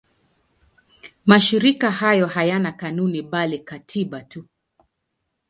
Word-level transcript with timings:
Mashirika 1.25 1.91
hayo 1.91 2.27
hayana 2.27 2.71
kanuni 2.71 3.21
bali 3.21 3.59
katiba 3.59 4.21
tu. 4.21 4.45